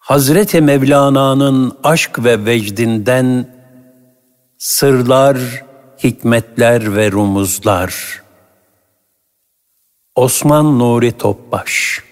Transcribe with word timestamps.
Hazreti 0.00 0.60
Mevlana'nın 0.60 1.78
aşk 1.84 2.24
ve 2.24 2.44
vecdinden 2.44 3.56
sırlar, 4.58 5.64
hikmetler 6.04 6.96
ve 6.96 7.12
rumuzlar. 7.12 8.22
Osman 10.14 10.78
Nuri 10.78 11.12
Topbaş 11.12 12.04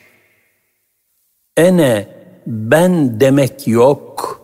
Ene 1.57 2.09
ben 2.47 3.21
demek 3.21 3.69
yok, 3.69 4.41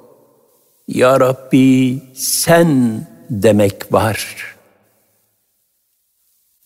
Ya 0.89 1.21
Rabbi 1.21 2.03
sen 2.15 3.01
demek 3.31 3.93
var. 3.93 4.37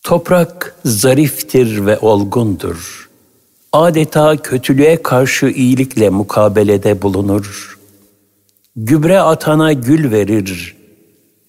Toprak 0.02 0.76
zariftir 0.84 1.86
ve 1.86 1.98
olgundur. 1.98 3.07
Adeta 3.72 4.36
kötülüğe 4.36 5.02
karşı 5.02 5.46
iyilikle 5.46 6.10
mukabelede 6.10 7.02
bulunur. 7.02 7.78
Gübre 8.76 9.20
atana 9.20 9.72
gül 9.72 10.10
verir, 10.10 10.76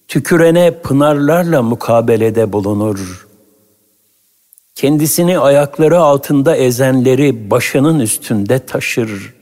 tükürene 0.08 0.80
pınarlarla 0.82 1.62
mukabelede 1.62 2.52
bulunur. 2.52 3.26
Kendisini 4.74 5.38
ayakları 5.38 5.98
altında 5.98 6.56
ezenleri 6.56 7.50
başının 7.50 8.00
üstünde 8.00 8.58
taşır. 8.58 9.34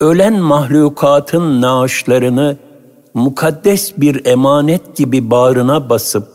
Ölen 0.00 0.40
mahlukatın 0.40 1.62
naaşlarını 1.62 2.56
mukaddes 3.14 3.92
bir 3.96 4.26
emanet 4.26 4.96
gibi 4.96 5.30
bağrına 5.30 5.90
basıp 5.90 6.28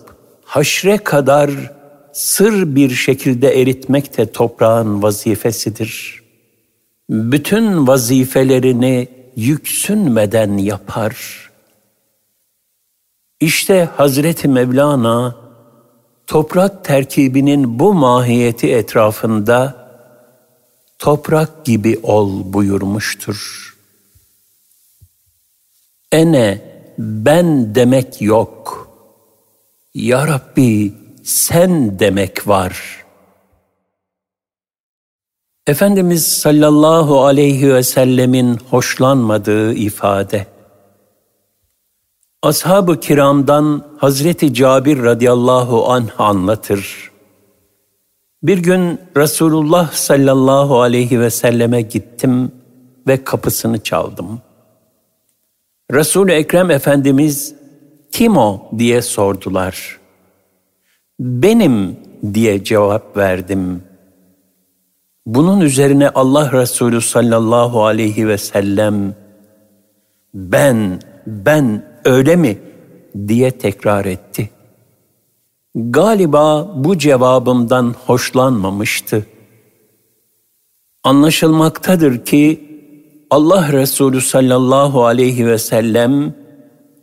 haşre 0.45 0.97
kadar 0.97 1.49
sır 2.13 2.75
bir 2.75 2.89
şekilde 2.89 3.61
eritmek 3.61 4.17
de 4.17 4.31
toprağın 4.31 5.03
vazifesidir. 5.03 6.23
Bütün 7.09 7.87
vazifelerini 7.87 9.07
yüksünmeden 9.35 10.57
yapar. 10.57 11.43
İşte 13.39 13.89
Hazreti 13.97 14.47
Mevlana 14.47 15.35
toprak 16.27 16.85
terkibinin 16.85 17.79
bu 17.79 17.93
mahiyeti 17.93 18.71
etrafında 18.71 19.87
toprak 20.99 21.65
gibi 21.65 21.99
ol 22.03 22.53
buyurmuştur. 22.53 23.73
Ene 26.11 26.61
ben 26.97 27.75
demek 27.75 28.21
yok. 28.21 28.87
Ya 29.93 30.27
Rabbi 30.27 30.93
sen 31.23 31.99
demek 31.99 32.47
var. 32.47 33.03
Efendimiz 35.67 36.27
sallallahu 36.27 37.25
aleyhi 37.25 37.73
ve 37.73 37.83
sellemin 37.83 38.57
hoşlanmadığı 38.69 39.73
ifade. 39.73 40.47
Ashab-ı 42.41 42.99
kiramdan 42.99 43.85
Hazreti 43.97 44.53
Cabir 44.53 45.03
radıyallahu 45.03 45.91
anh 45.91 46.21
anlatır. 46.21 47.11
Bir 48.43 48.57
gün 48.57 48.99
Resulullah 49.17 49.91
sallallahu 49.91 50.81
aleyhi 50.81 51.19
ve 51.19 51.29
selleme 51.29 51.81
gittim 51.81 52.51
ve 53.07 53.23
kapısını 53.23 53.83
çaldım. 53.83 54.41
Resul-i 55.91 56.31
Ekrem 56.31 56.71
Efendimiz 56.71 57.55
kim 58.11 58.37
o 58.37 58.61
diye 58.77 59.01
sordular. 59.01 60.02
Benim 61.19 61.97
diye 62.33 62.63
cevap 62.63 63.17
verdim. 63.17 63.83
Bunun 65.25 65.61
üzerine 65.61 66.09
Allah 66.09 66.51
Resulü 66.51 67.01
sallallahu 67.01 67.85
aleyhi 67.85 68.27
ve 68.27 68.37
sellem 68.37 69.15
ben, 70.33 71.01
ben 71.27 71.85
öyle 72.05 72.35
mi 72.35 72.57
diye 73.27 73.51
tekrar 73.51 74.05
etti. 74.05 74.49
Galiba 75.75 76.71
bu 76.75 76.97
cevabımdan 76.97 77.95
hoşlanmamıştı. 78.05 79.25
Anlaşılmaktadır 81.03 82.25
ki 82.25 82.69
Allah 83.29 83.71
Resulü 83.71 84.21
sallallahu 84.21 85.05
aleyhi 85.05 85.47
ve 85.47 85.57
sellem 85.57 86.33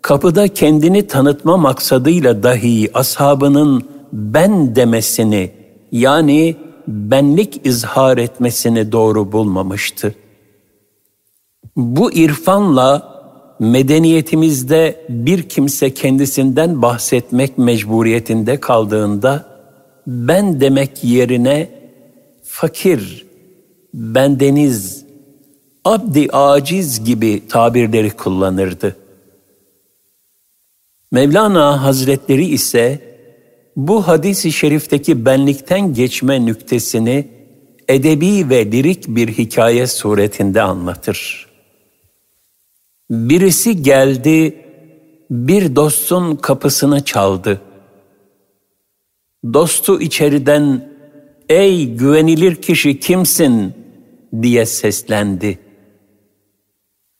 kapıda 0.02 0.48
kendini 0.48 1.06
tanıtma 1.06 1.56
maksadıyla 1.56 2.42
dahi 2.42 2.90
ashabının 2.94 3.84
ben 4.12 4.76
demesini 4.76 5.50
yani 5.93 6.56
benlik 6.88 7.66
izhar 7.66 8.19
etmesini 8.19 8.93
doğru 8.93 9.32
bulmamıştı. 9.32 10.15
Bu 11.76 12.12
irfanla 12.12 13.10
medeniyetimizde 13.60 15.06
bir 15.09 15.48
kimse 15.48 15.94
kendisinden 15.94 16.82
bahsetmek 16.82 17.59
mecburiyetinde 17.59 18.60
kaldığında 18.60 19.47
ben 20.06 20.60
demek 20.60 21.04
yerine 21.04 21.69
fakir, 22.44 23.27
bendeniz, 23.94 25.04
abdi 25.84 26.28
aciz 26.32 27.04
gibi 27.04 27.48
tabirleri 27.48 28.10
kullanırdı. 28.10 28.97
Mevlana 31.12 31.82
Hazretleri 31.82 32.44
ise 32.47 33.09
bu 33.88 34.08
hadisi 34.08 34.52
şerifteki 34.52 35.24
benlikten 35.24 35.94
geçme 35.94 36.46
nüktesini 36.46 37.28
edebi 37.88 38.50
ve 38.50 38.72
lirik 38.72 39.08
bir 39.08 39.28
hikaye 39.28 39.86
suretinde 39.86 40.62
anlatır. 40.62 41.46
Birisi 43.10 43.82
geldi, 43.82 44.64
bir 45.30 45.76
dostun 45.76 46.36
kapısını 46.36 47.04
çaldı. 47.04 47.60
Dostu 49.52 50.00
içeriden, 50.00 50.91
''Ey 51.48 51.86
güvenilir 51.86 52.54
kişi 52.54 53.00
kimsin?'' 53.00 53.74
diye 54.42 54.66
seslendi. 54.66 55.58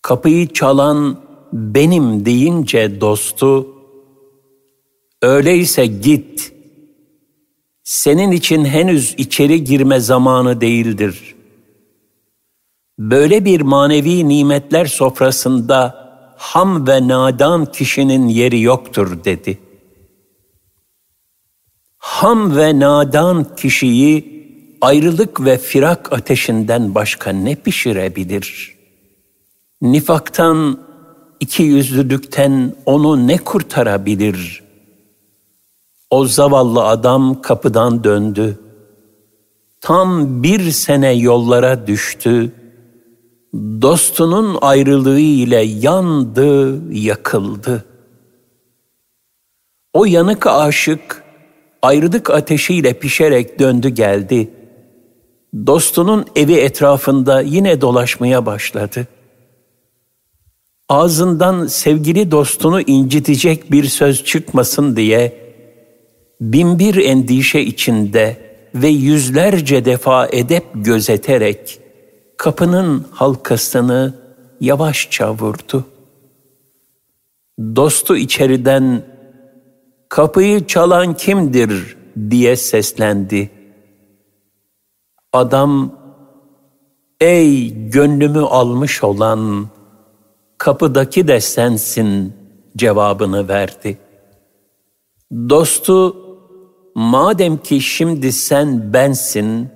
Kapıyı 0.03 0.49
çalan 0.49 1.21
benim 1.53 2.25
deyince 2.25 3.01
dostu, 3.01 3.80
öyleyse 5.23 5.87
git. 5.87 6.53
Senin 7.85 8.31
için 8.31 8.65
henüz 8.65 9.15
içeri 9.19 9.65
girme 9.65 10.01
zamanı 10.01 10.61
değildir. 10.61 11.35
Böyle 12.99 13.45
bir 13.45 13.61
manevi 13.61 14.29
nimetler 14.29 14.87
sofrasında 14.87 16.11
ham 16.37 16.87
ve 16.87 17.09
nadan 17.09 17.73
kişinin 17.73 18.29
yeri 18.29 18.61
yoktur 18.61 19.25
dedi. 19.25 19.59
Ham 21.99 22.57
ve 22.57 22.79
nadan 22.79 23.57
kişiyi 23.57 24.41
ayrılık 24.81 25.45
ve 25.45 25.59
firak 25.59 26.13
ateşinden 26.13 26.95
başka 26.95 27.31
ne 27.31 27.55
pişirebilir?'' 27.55 28.81
Nifaktan, 29.83 30.79
iki 31.41 31.63
yüzlülükten 31.63 32.75
onu 32.87 33.27
ne 33.27 33.37
kurtarabilir? 33.37 34.63
O 36.11 36.25
zavallı 36.25 36.85
adam 36.85 37.43
kapıdan 37.43 38.05
döndü. 38.05 38.59
Tam 39.81 40.43
bir 40.43 40.71
sene 40.71 41.13
yollara 41.13 41.87
düştü. 41.87 42.53
Dostunun 43.55 44.59
ayrılığı 44.61 45.21
ile 45.21 45.61
yandı, 45.61 46.81
yakıldı. 46.95 47.85
O 49.95 50.05
yanık 50.05 50.47
aşık 50.47 51.25
ayrılık 51.83 52.31
ateşiyle 52.31 52.99
pişerek 52.99 53.59
döndü 53.59 53.89
geldi. 53.89 54.51
Dostunun 55.67 56.27
evi 56.37 56.55
etrafında 56.55 57.41
yine 57.41 57.81
dolaşmaya 57.81 58.47
başladı.'' 58.47 59.21
ağzından 60.91 61.67
sevgili 61.67 62.31
dostunu 62.31 62.81
incitecek 62.81 63.73
bir 63.73 63.85
söz 63.85 64.25
çıkmasın 64.25 64.97
diye 64.97 65.40
binbir 66.41 66.97
endişe 66.97 67.61
içinde 67.61 68.37
ve 68.75 68.89
yüzlerce 68.89 69.85
defa 69.85 70.29
edep 70.33 70.65
gözeterek 70.75 71.81
kapının 72.37 73.07
halkasını 73.11 74.15
yavaşça 74.61 75.35
vurdu. 75.35 75.85
Dostu 77.59 78.17
içeriden 78.17 79.03
kapıyı 80.09 80.67
çalan 80.67 81.15
kimdir 81.15 81.97
diye 82.31 82.57
seslendi. 82.57 83.51
Adam 85.33 85.95
ey 87.21 87.75
gönlümü 87.91 88.41
almış 88.41 89.05
olan 89.05 89.69
kapıdaki 90.59 91.29
de 91.29 91.41
sensin 91.41 92.35
cevabını 92.77 93.49
verdi. 93.49 93.99
Dostu, 95.33 96.17
madem 96.95 97.57
ki 97.57 97.81
şimdi 97.81 98.33
sen 98.33 98.93
bensin, 98.93 99.69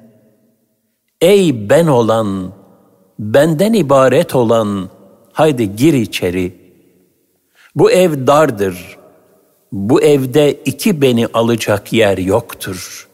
ey 1.20 1.70
ben 1.70 1.87
olan, 1.87 2.52
benden 3.19 3.72
ibaret 3.72 4.34
olan 4.34 4.88
haydi 5.32 5.76
gir 5.76 5.93
içeri. 5.94 6.55
Bu 7.75 7.90
ev 7.90 8.26
dardır. 8.26 8.96
Bu 9.72 10.02
evde 10.02 10.52
iki 10.64 11.02
beni 11.02 11.26
alacak 11.26 11.93
yer 11.93 12.19
yoktur. 12.19 13.08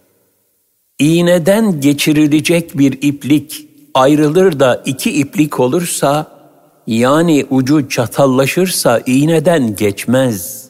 İğneden 0.98 1.80
geçirilecek 1.80 2.78
bir 2.78 2.98
iplik 3.02 3.66
ayrılır 3.94 4.60
da 4.60 4.82
iki 4.84 5.20
iplik 5.20 5.60
olursa, 5.60 6.40
yani 6.86 7.46
ucu 7.50 7.88
çatallaşırsa 7.88 9.00
iğneden 9.06 9.76
geçmez. 9.76 10.69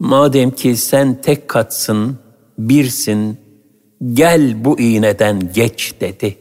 Madem 0.00 0.50
ki 0.50 0.76
sen 0.76 1.20
tek 1.20 1.48
katsın, 1.48 2.18
birsin, 2.58 3.38
gel 4.12 4.64
bu 4.64 4.80
iğneden 4.80 5.52
geç 5.52 5.94
dedi. 6.00 6.38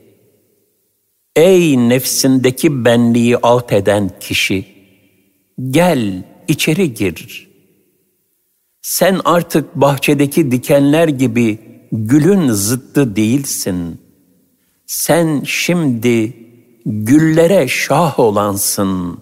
Ey 1.35 1.89
nefsindeki 1.89 2.85
benliği 2.85 3.37
alt 3.37 3.73
eden 3.73 4.11
kişi, 4.19 4.65
gel 5.69 6.23
içeri 6.47 6.93
gir. 6.93 7.49
Sen 8.81 9.19
artık 9.25 9.75
bahçedeki 9.75 10.51
dikenler 10.51 11.07
gibi 11.07 11.59
gülün 11.91 12.51
zıttı 12.51 13.15
değilsin. 13.15 14.01
Sen 14.85 15.43
şimdi 15.45 16.33
güllere 16.85 17.67
şah 17.67 18.19
olansın. 18.19 19.19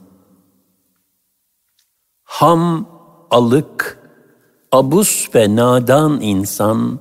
Ham, 2.24 2.90
alık, 3.32 4.03
abus 4.74 5.36
ve 5.36 5.56
nadan 5.56 6.22
insan, 6.22 7.00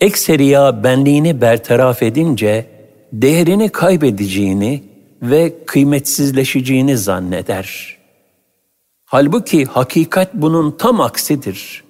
ekseriya 0.00 0.84
benliğini 0.84 1.40
bertaraf 1.40 2.02
edince 2.02 2.66
değerini 3.12 3.68
kaybedeceğini 3.68 4.84
ve 5.22 5.64
kıymetsizleşeceğini 5.66 6.98
zanneder. 6.98 7.98
Halbuki 9.04 9.64
hakikat 9.64 10.34
bunun 10.34 10.70
tam 10.70 11.00
aksidir. 11.00 11.84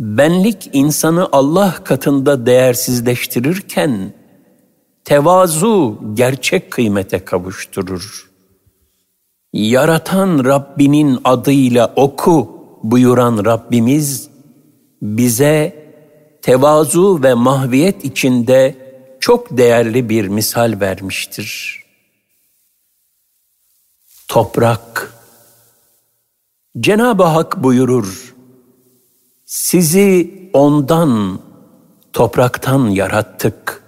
Benlik 0.00 0.70
insanı 0.72 1.28
Allah 1.32 1.74
katında 1.84 2.46
değersizleştirirken, 2.46 4.12
tevazu 5.04 6.00
gerçek 6.14 6.70
kıymete 6.70 7.24
kavuşturur. 7.24 8.30
Yaratan 9.52 10.44
Rabbinin 10.44 11.18
adıyla 11.24 11.92
oku 11.96 12.55
buyuran 12.82 13.44
Rabbimiz 13.44 14.28
bize 15.02 15.86
tevazu 16.42 17.22
ve 17.22 17.34
mahviyet 17.34 18.04
içinde 18.04 18.86
çok 19.20 19.56
değerli 19.56 20.08
bir 20.08 20.28
misal 20.28 20.80
vermiştir. 20.80 21.82
Toprak 24.28 25.12
Cenab-ı 26.80 27.22
Hak 27.22 27.62
buyurur, 27.62 28.34
sizi 29.44 30.50
ondan, 30.52 31.40
topraktan 32.12 32.88
yarattık. 32.88 33.82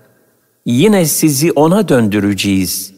Yine 0.66 1.06
sizi 1.06 1.52
ona 1.52 1.88
döndüreceğiz 1.88 2.94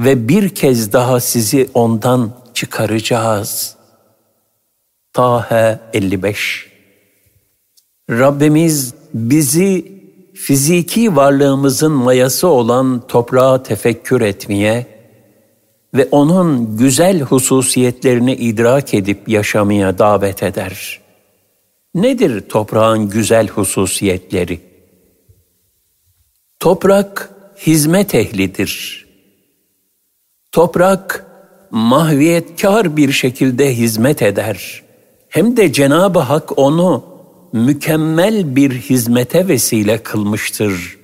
ve 0.00 0.28
bir 0.28 0.48
kez 0.48 0.92
daha 0.92 1.20
sizi 1.20 1.70
ondan 1.74 2.30
çıkaracağız. 2.54 3.75
Tahe 5.16 5.78
55 5.92 6.66
Rabbimiz 8.10 8.94
bizi 9.14 9.92
fiziki 10.34 11.16
varlığımızın 11.16 11.92
mayası 11.92 12.48
olan 12.48 13.06
toprağa 13.06 13.62
tefekkür 13.62 14.20
etmeye 14.20 14.86
ve 15.94 16.08
onun 16.10 16.76
güzel 16.76 17.20
hususiyetlerini 17.20 18.34
idrak 18.34 18.94
edip 18.94 19.28
yaşamaya 19.28 19.98
davet 19.98 20.42
eder. 20.42 21.00
Nedir 21.94 22.48
toprağın 22.48 23.08
güzel 23.08 23.48
hususiyetleri? 23.48 24.60
Toprak 26.60 27.30
hizmet 27.66 28.14
ehlidir. 28.14 29.06
Toprak 30.52 31.26
mahviyetkar 31.70 32.96
bir 32.96 33.12
şekilde 33.12 33.76
hizmet 33.76 34.22
eder. 34.22 34.85
Hem 35.28 35.56
de 35.56 35.72
Cenab-ı 35.72 36.18
Hak 36.18 36.58
onu 36.58 37.04
mükemmel 37.52 38.56
bir 38.56 38.70
hizmete 38.70 39.48
vesile 39.48 39.98
kılmıştır. 39.98 40.96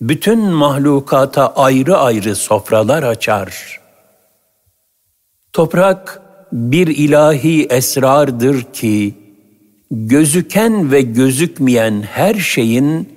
Bütün 0.00 0.40
mahlukata 0.40 1.54
ayrı 1.54 1.96
ayrı 1.96 2.36
sofralar 2.36 3.02
açar. 3.02 3.80
Toprak 5.52 6.22
bir 6.52 6.86
ilahi 6.86 7.66
esrardır 7.70 8.62
ki, 8.62 9.14
gözüken 9.90 10.92
ve 10.92 11.00
gözükmeyen 11.00 12.02
her 12.02 12.34
şeyin 12.34 13.08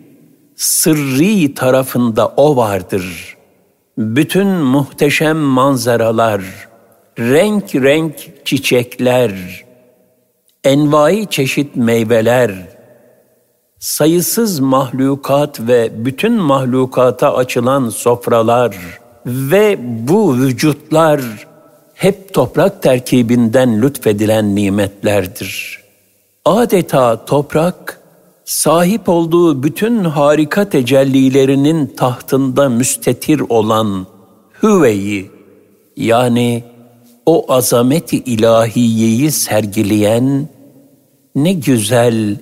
sırrı 0.55 1.53
tarafında 1.55 2.27
o 2.27 2.55
vardır. 2.55 3.37
Bütün 3.97 4.47
muhteşem 4.47 5.37
manzaralar, 5.37 6.41
renk 7.19 7.75
renk 7.75 8.45
çiçekler, 8.45 9.31
envai 10.63 11.27
çeşit 11.29 11.75
meyveler, 11.75 12.51
sayısız 13.79 14.59
mahlukat 14.59 15.59
ve 15.59 16.05
bütün 16.05 16.33
mahlukata 16.33 17.35
açılan 17.35 17.89
sofralar 17.89 18.77
ve 19.25 19.77
bu 20.07 20.37
vücutlar 20.37 21.21
hep 21.93 22.33
toprak 22.33 22.81
terkibinden 22.81 23.81
lütfedilen 23.81 24.55
nimetlerdir. 24.55 25.81
Adeta 26.45 27.25
toprak, 27.25 28.01
sahip 28.45 29.09
olduğu 29.09 29.63
bütün 29.63 30.03
harika 30.03 30.69
tecellilerinin 30.69 31.87
tahtında 31.97 32.69
müstetir 32.69 33.39
olan 33.49 34.07
Hüve'yi, 34.63 35.31
yani 35.97 36.63
o 37.25 37.53
azameti 37.53 38.17
ilahiyeyi 38.17 39.31
sergileyen 39.31 40.49
ne 41.35 41.53
güzel, 41.53 42.37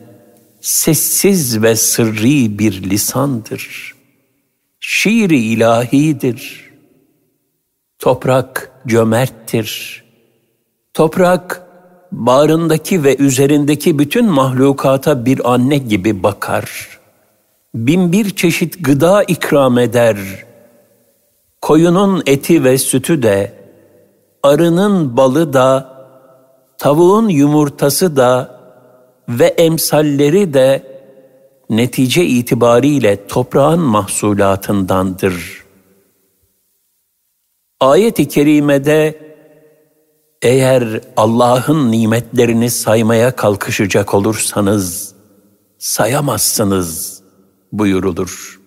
sessiz 0.62 1.62
ve 1.62 1.76
sırrı 1.76 2.60
bir 2.60 2.90
lisandır. 2.90 3.94
Şiiri 4.80 5.40
ilahidir. 5.40 6.70
Toprak 8.00 8.72
cömerttir. 8.88 10.04
Toprak 10.94 11.68
bağrındaki 12.12 13.04
ve 13.04 13.18
üzerindeki 13.18 14.00
bütün 14.00 14.26
mahlukata 14.26 15.26
bir 15.26 15.54
anne 15.54 15.78
gibi 15.78 16.24
bakar. 16.24 17.00
Bin 17.76 18.12
bir 18.12 18.30
çeşit 18.30 18.86
gıda 18.86 19.24
ikram 19.24 19.78
eder. 19.78 20.18
Koyunun 21.62 22.24
eti 22.26 22.64
ve 22.64 22.78
sütü 22.78 23.24
de, 23.24 23.59
arının 24.44 25.18
balı 25.18 25.54
da, 25.54 26.00
tavuğun 26.78 27.28
yumurtası 27.28 28.16
da 28.16 28.60
ve 29.30 29.46
emsalleri 29.46 30.54
de 30.54 31.00
netice 31.70 32.26
itibariyle 32.26 33.28
toprağın 33.28 33.80
mahsulatındandır. 33.80 35.64
Ayet-i 37.80 38.28
kerimede 38.28 39.30
eğer 40.42 41.02
Allah'ın 41.18 41.92
nimetlerini 41.92 42.70
saymaya 42.70 43.36
kalkışacak 43.36 44.14
olursanız 44.14 45.16
sayamazsınız 45.78 47.22
buyurulur. 47.72 48.60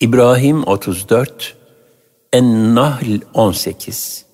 İbrahim 0.00 0.64
34 0.66 1.56
En-Nahl 2.32 3.20
18 3.34 4.24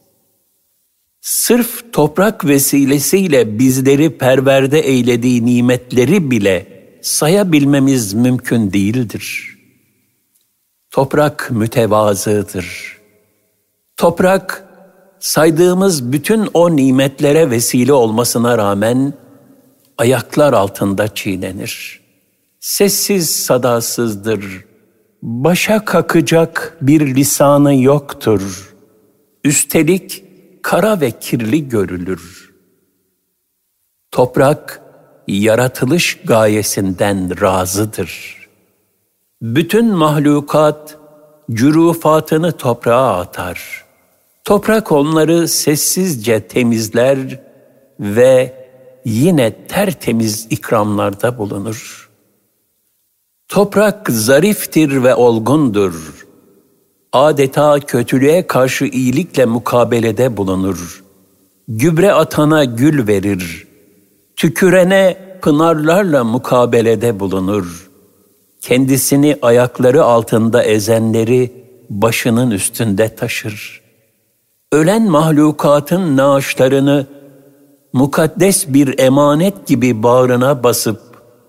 Sırf 1.21 1.93
toprak 1.93 2.45
vesilesiyle 2.45 3.59
bizleri 3.59 4.19
perverde 4.19 4.81
eylediği 4.81 5.47
nimetleri 5.47 6.31
bile 6.31 6.67
sayabilmemiz 7.03 8.15
mümkün 8.15 8.73
değildir. 8.73 9.57
Toprak 10.91 11.51
mütevazıdır. 11.51 12.99
Toprak 13.97 14.65
saydığımız 15.21 16.13
bütün 16.13 16.49
o 16.55 16.77
nimetlere 16.77 17.51
vesile 17.51 17.93
olmasına 17.93 18.59
rağmen 18.59 19.15
ayaklar 19.99 20.53
altında 20.53 21.15
çiğnenir. 21.15 22.01
Sessiz 22.61 23.31
sadasızdır. 23.31 24.65
Başa 25.25 25.85
kakacak 25.85 26.77
bir 26.81 27.15
lisanı 27.15 27.75
yoktur. 27.75 28.75
Üstelik 29.45 30.25
kara 30.63 31.01
ve 31.01 31.11
kirli 31.11 31.69
görülür. 31.69 32.55
Toprak 34.11 34.83
yaratılış 35.29 36.21
gayesinden 36.25 37.41
razıdır. 37.41 38.37
Bütün 39.43 39.87
mahlukat 39.95 40.99
cürufatını 41.51 42.53
toprağa 42.53 43.19
atar. 43.19 43.85
Toprak 44.45 44.93
onları 44.93 45.49
sessizce 45.49 46.47
temizler 46.47 47.19
ve 48.01 48.55
yine 49.05 49.67
tertemiz 49.67 50.47
ikramlarda 50.51 51.39
bulunur. 51.39 52.04
Toprak 53.49 54.11
zariftir 54.11 55.03
ve 55.03 55.15
olgundur. 55.15 56.27
Adeta 57.13 57.81
kötülüğe 57.81 58.47
karşı 58.47 58.85
iyilikle 58.85 59.45
mukabelede 59.45 60.37
bulunur. 60.37 61.05
Gübre 61.69 62.13
atana 62.13 62.65
gül 62.65 63.07
verir. 63.07 63.67
Tükürene 64.37 65.17
pınarlarla 65.43 66.25
mukabelede 66.25 67.21
bulunur. 67.21 67.91
Kendisini 68.61 69.39
ayakları 69.43 70.05
altında 70.05 70.63
ezenleri 70.63 71.53
başının 71.91 72.51
üstünde 72.51 73.15
taşır. 73.15 73.81
Ölen 74.73 75.11
mahlukatın 75.11 76.17
naaşlarını 76.17 77.07
mukaddes 77.93 78.69
bir 78.69 78.99
emanet 78.99 79.67
gibi 79.67 80.03
bağrına 80.03 80.63
basıp 80.63 81.01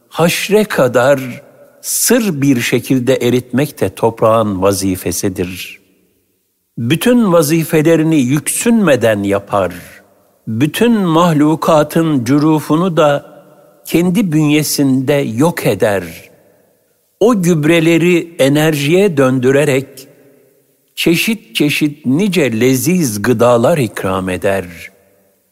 haşre 0.10 0.64
kadar 0.64 1.45
sır 1.86 2.42
bir 2.42 2.62
şekilde 2.62 3.16
eritmek 3.16 3.82
de 3.82 3.90
toprağın 3.90 4.62
vazifesidir. 4.62 5.80
Bütün 6.78 7.34
vazifelerini 7.34 8.16
yüksünmeden 8.16 9.24
yapar. 9.24 9.74
Bütün 10.48 10.92
mahlukatın 10.92 12.26
cürufunu 12.26 12.98
da 12.98 13.26
kendi 13.86 14.32
bünyesinde 14.32 15.14
yok 15.14 15.66
eder. 15.66 16.04
O 17.20 17.42
gübreleri 17.42 18.36
enerjiye 18.40 19.18
döndürerek 19.18 19.88
çeşit 20.96 21.56
çeşit 21.56 22.06
nice 22.06 22.60
leziz 22.60 23.22
gıdalar 23.22 23.78
ikram 23.78 24.30
eder.'' 24.30 24.96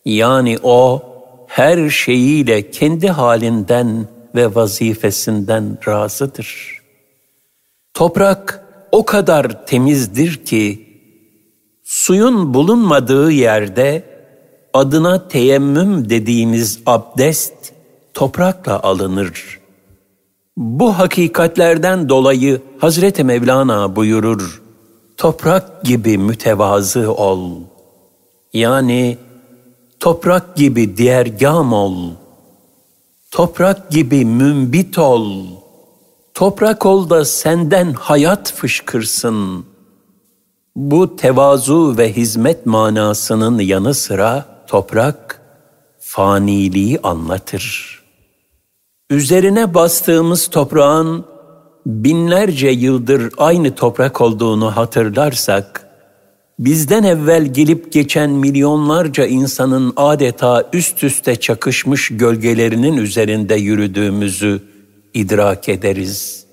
Yani 0.06 0.58
o 0.64 1.04
her 1.48 1.90
şeyiyle 1.90 2.72
kendi 2.72 3.10
halinden 3.10 4.08
ve 4.36 4.56
vazifesinden 4.56 5.78
razıdır. 5.88 6.82
Toprak 7.94 8.66
o 8.92 9.06
kadar 9.06 9.66
temizdir 9.66 10.46
ki 10.46 10.88
suyun 11.84 12.54
bulunmadığı 12.54 13.32
yerde 13.32 14.04
adına 14.74 15.28
teyemmüm 15.28 16.10
dediğimiz 16.10 16.80
abdest 16.86 17.54
toprakla 18.14 18.80
alınır. 18.84 19.60
Bu 20.58 21.00
hakikatlerden 21.00 22.10
dolayı 22.10 22.62
Hazreti 22.80 23.24
Mevlana 23.24 23.96
buyurur, 23.96 24.62
toprak 25.18 25.84
gibi 25.84 26.18
mütevazı 26.18 27.14
ol. 27.14 27.52
Yani 28.54 29.18
Toprak 30.04 30.56
gibi 30.56 30.98
diğergam 30.98 31.74
ol. 31.74 31.96
Toprak 33.34 33.92
gibi 33.92 34.26
mümbit 34.26 34.98
ol. 34.98 35.46
Toprak 36.34 36.86
ol 36.86 37.10
da 37.10 37.26
senden 37.26 37.94
hayat 37.94 38.54
fışkırsın. 38.54 39.66
Bu 40.76 41.16
tevazu 41.16 41.98
ve 41.98 42.14
hizmet 42.14 42.66
manasının 42.66 43.60
yanı 43.60 43.94
sıra 43.94 44.46
toprak 44.68 45.42
faniliği 46.00 47.00
anlatır. 47.04 48.00
Üzerine 49.10 49.74
bastığımız 49.74 50.48
toprağın 50.48 51.26
binlerce 51.86 52.70
yıldır 52.70 53.34
aynı 53.38 53.76
toprak 53.76 54.22
olduğunu 54.22 54.76
hatırlarsak, 54.76 55.90
bizden 56.60 57.04
evvel 57.04 57.54
gelip 57.54 57.92
geçen 57.92 58.30
milyonlarca 58.30 59.26
insanın 59.26 59.94
adeta 59.96 60.70
üst 60.74 61.04
üste 61.04 61.36
çakışmış 61.36 62.10
gölgelerinin 62.12 62.98
üzerinde 62.98 63.56
yürüdüğümüzü 63.56 64.62
idrak 65.14 65.70
ederiz. 65.70 66.46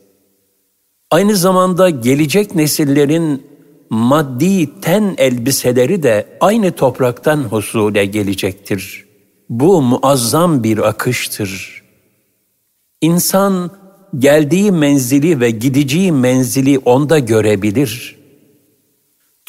Aynı 1.11 1.37
zamanda 1.37 1.91
gelecek 1.91 2.55
nesillerin 2.55 3.47
maddi 3.91 4.81
ten 4.81 5.15
elbiseleri 5.19 6.03
de 6.03 6.27
aynı 6.41 6.73
topraktan 6.73 7.39
husule 7.39 8.05
gelecektir. 8.05 9.05
Bu 9.49 9.83
muazzam 9.83 10.65
bir 10.65 10.89
akıştır. 10.89 11.83
İnsan 13.01 13.71
geldiği 14.19 14.73
menzili 14.73 15.41
ve 15.41 15.51
gideceği 15.51 16.13
menzili 16.13 16.79
onda 16.79 17.19
görebilir.'' 17.19 18.20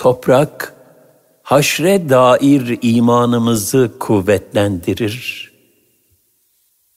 Toprak, 0.02 0.74
haşre 1.44 2.10
dair 2.10 2.80
imanımızı 2.82 3.92
kuvvetlendirir. 4.00 5.52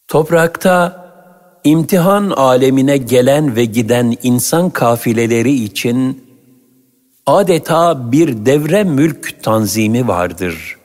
Toprakta 0.09 1.07
imtihan 1.65 2.31
alemine 2.31 2.97
gelen 2.97 3.57
ve 3.57 3.65
giden 3.65 4.17
insan 4.23 4.71
kafileleri 4.71 5.53
için 5.53 6.25
adeta 7.27 8.13
bir 8.13 8.47
devre 8.47 8.85
mülk 8.85 9.43
tanzimi 9.43 10.09
vardır. 10.09 10.77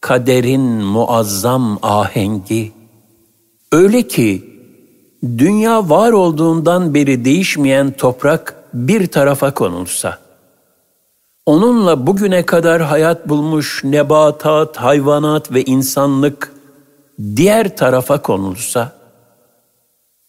Kaderin 0.00 0.62
muazzam 0.84 1.78
ahengi. 1.82 2.72
Öyle 3.72 4.08
ki 4.08 4.44
dünya 5.22 5.90
var 5.90 6.12
olduğundan 6.12 6.94
beri 6.94 7.24
değişmeyen 7.24 7.90
toprak 7.90 8.54
bir 8.74 9.06
tarafa 9.06 9.54
konulsa, 9.54 10.27
Onunla 11.48 12.06
bugüne 12.06 12.46
kadar 12.46 12.82
hayat 12.82 13.28
bulmuş 13.28 13.84
nebatat, 13.84 14.76
hayvanat 14.76 15.52
ve 15.52 15.64
insanlık 15.64 16.52
diğer 17.36 17.76
tarafa 17.76 18.22
konulsa, 18.22 18.92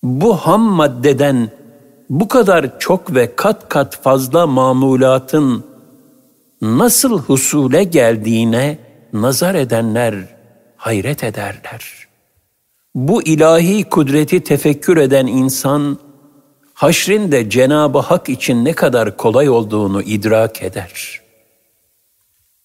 bu 0.04 0.38
ham 0.38 0.62
maddeden 0.62 1.50
bu 2.10 2.28
kadar 2.28 2.80
çok 2.80 3.16
ve 3.16 3.36
kat 3.36 3.70
kat 3.70 4.02
fazla 4.02 4.48
mamulatın 4.48 5.64
nasıl 6.62 7.20
husule 7.20 7.84
geldiğine 7.84 8.80
nazar 9.14 9.56
edenler 9.56 10.16
hayret 10.78 11.24
ederler. 11.24 12.08
Bu 12.96 13.24
ilahi 13.24 13.84
kudreti 13.84 14.44
tefekkür 14.44 14.98
eden 14.98 15.28
insan, 15.28 15.98
haşrin 16.80 17.32
de 17.32 17.50
Cenab-ı 17.50 18.00
Hak 18.00 18.30
için 18.30 18.66
ne 18.66 18.74
kadar 18.74 19.18
kolay 19.18 19.50
olduğunu 19.50 20.02
idrak 20.02 20.64
eder. 20.64 21.22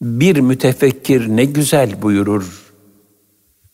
Bir 0.02 0.36
mütefekkir 0.36 1.28
ne 1.28 1.44
güzel 1.44 2.02
buyurur. 2.02 2.72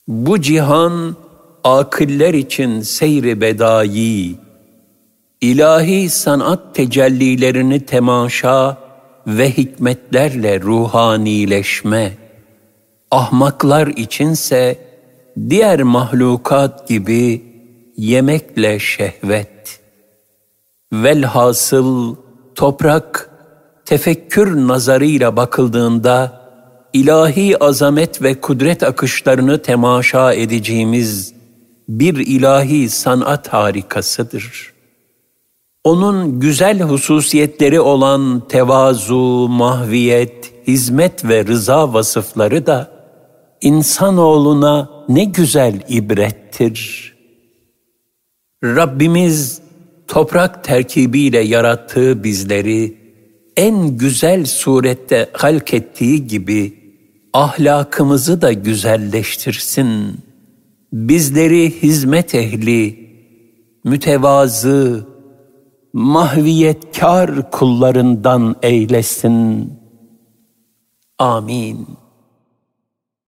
Bu 0.09 0.40
cihan 0.40 1.16
akıller 1.64 2.35
için 2.35 2.80
seyri 2.80 3.40
bedai, 3.40 4.35
ilahi 5.40 6.11
sanat 6.11 6.75
tecellilerini 6.75 7.87
temaşa 7.87 8.76
ve 9.26 9.50
hikmetlerle 9.50 10.61
ruhanileşme, 10.61 12.12
ahmaklar 13.11 13.87
içinse 13.87 14.78
diğer 15.50 15.82
mahlukat 15.82 16.88
gibi 16.88 17.42
yemekle 17.97 18.78
şehvet. 18.78 19.80
Velhasıl 20.92 22.16
toprak 22.54 23.30
tefekkür 23.85 24.68
nazarıyla 24.68 25.37
bakıldığında 25.37 26.40
ilahi 26.92 27.64
azamet 27.64 28.23
ve 28.23 28.40
kudret 28.40 28.82
akışlarını 28.82 29.62
temaşa 29.62 30.32
edeceğimiz 30.35 31.35
bir 31.88 32.14
ilahi 32.14 32.88
sanat 32.88 33.49
harikasıdır. 33.49 34.73
Onun 35.85 36.40
güzel 36.40 36.80
hususiyetleri 36.80 37.80
olan 37.80 38.49
tevazu, 38.49 39.49
mahviyet, 39.49 40.52
hizmet 40.66 41.25
ve 41.25 41.47
rıza 41.47 41.92
vasıfları 41.92 42.66
da 42.66 42.90
insanoğluna 43.61 44.90
ne 45.09 45.25
güzel 45.25 45.80
ibrettir. 45.88 47.11
Rabbimiz 48.64 49.70
toprak 50.11 50.64
terkibiyle 50.64 51.40
yarattığı 51.40 52.25
bizleri 52.25 52.97
en 53.57 53.97
güzel 53.97 54.45
surette 54.45 55.31
halk 55.33 55.75
ettiği 55.75 56.26
gibi 56.26 56.75
ahlakımızı 57.33 58.43
da 58.43 58.52
güzelleştirsin. 58.52 60.19
Bizleri 60.93 61.83
hizmet 61.83 62.35
ehli, 62.35 63.11
mütevazı, 63.85 65.07
mahviyetkar 65.93 67.50
kullarından 67.50 68.57
eylesin. 68.62 69.73
Amin. 71.19 71.87